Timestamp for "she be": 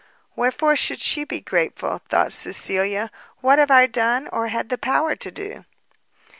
0.99-1.41